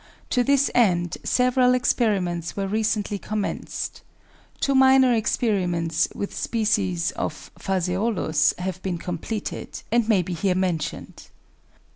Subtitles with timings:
[0.31, 4.01] To this end several experiments were recently commenced.
[4.59, 11.27] Two minor experiments with species of Phaseolus have been completed, and may be here mentioned.